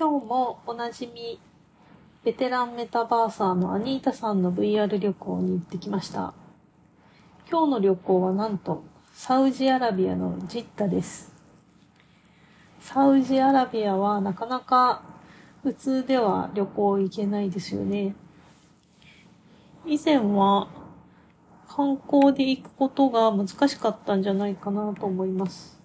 [0.00, 1.38] 今日もおなじみ、
[2.24, 6.32] ベテランメタバーサーのアニータさんの VR 旅行に行ってきました。
[7.50, 8.82] 今日の旅行はなんと、
[9.12, 11.34] サウジアラビアのジッタです。
[12.80, 15.02] サウジアラビアはなかなか
[15.62, 18.14] 普通では旅行行けないですよね。
[19.84, 20.68] 以前は
[21.68, 25.78] 観光で行くことが難しかったんじゃないかなと思います。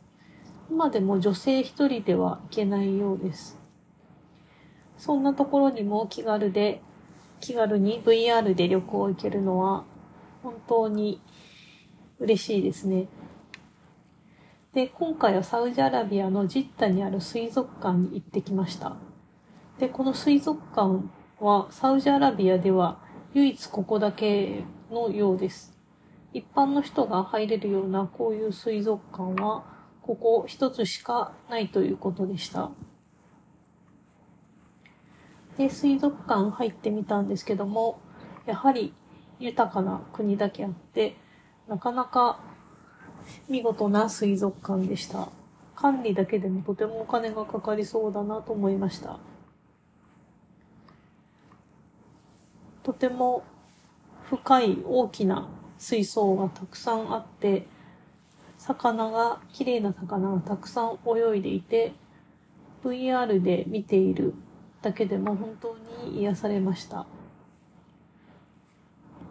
[0.72, 3.65] 今でも女性一人では行けないようです。
[4.98, 6.82] そんなところにも気軽で、
[7.40, 9.84] 気軽に VR で旅行行けるのは
[10.42, 11.22] 本当に
[12.20, 13.08] 嬉しいですね。
[14.74, 18.98] で、今回はサウジアラビアのジッタにある水族館に行ってきました。
[19.80, 21.06] で、この水族館
[21.40, 23.00] はサウジアラビアでは
[23.34, 25.78] 唯一ここだけのようです。
[26.34, 29.64] 一般の人が入れるようなこういう水族館は
[30.02, 32.72] ここ一つしかないということでした。
[35.58, 38.00] で、水族館入ってみたんですけども、
[38.46, 38.94] やはり
[39.40, 41.16] 豊かな国だけあって、
[41.68, 42.40] なかなか
[43.50, 45.30] 見事な水族館でした。
[45.76, 49.20] 管理だけでもとてもお金がかかりそうだなと思いました。
[52.84, 53.44] とても
[54.30, 57.68] 深い大きな水槽がたくさんあって、
[58.58, 61.94] 魚が、綺麗な魚がたくさん泳いでいて、
[62.84, 64.34] VR で見ている
[64.86, 67.08] だけでも本当に癒されました。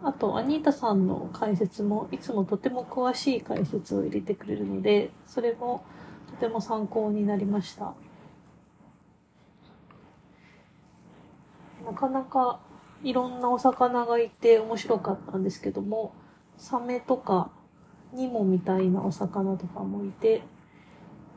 [0.03, 5.85] あと、アニータさんの解説もいつもとても詳しい解説を入れてくれるので、それも
[6.29, 7.93] とても参考になりました。
[11.85, 12.59] なかなか
[13.01, 16.11] いろんなお魚がいて面白かったんですけども、
[16.57, 17.49] サメとか
[18.11, 20.43] ニモみたいなお魚とかもいて、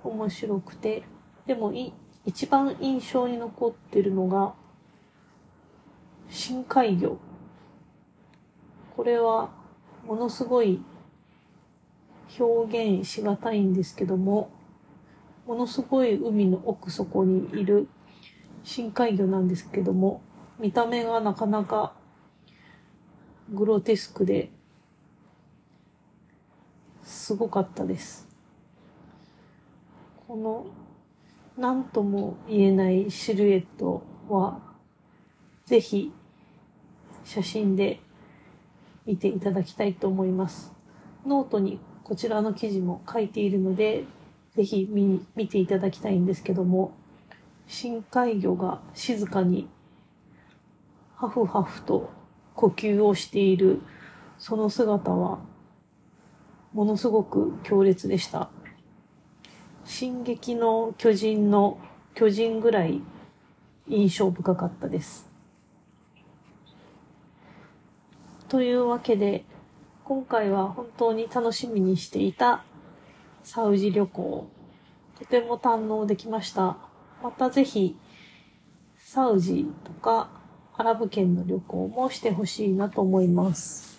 [0.03, 1.05] 面白くて、
[1.47, 1.93] でもい、
[2.29, 4.53] 一番印象に残ってるのが、
[6.29, 7.17] 深海魚。
[8.95, 9.49] これは、
[10.07, 10.83] ものすごい
[12.39, 14.51] 表現しがたいんですけども、
[15.47, 17.89] ものすごい海の奥底にいる
[18.63, 20.21] 深海魚なんですけども、
[20.59, 21.95] 見た目がなかなか
[23.55, 24.51] グロテスクで
[27.05, 28.29] すごかったです。
[30.27, 30.67] この
[31.59, 34.61] 何とも言えないシルエットは
[35.67, 36.13] ぜひ
[37.25, 37.99] 写真で
[39.05, 40.73] 見ていただきたいと思います。
[41.27, 44.05] ノートにこちらの記事も書いているので
[44.55, 46.93] ぜひ見見ていただきたいんですけども
[47.67, 49.69] 深海魚が静かに
[51.17, 52.11] ハフハフと
[52.55, 53.81] 呼吸をしている
[54.39, 55.41] その姿は
[56.73, 58.49] ものすごく強烈でした。
[59.89, 61.79] 進撃の巨人の
[62.15, 63.01] 巨人ぐらい
[63.89, 65.27] 印象深かったです。
[68.51, 69.47] というわけで、
[70.05, 72.65] 今回は本当に楽しみにしていた
[73.43, 74.51] サウジ旅行、
[75.19, 76.77] とても堪能できました。
[77.23, 77.97] またぜひ、
[78.99, 80.29] サウジとか
[80.77, 83.98] アラブ圏の旅行もしてほしいなと思います。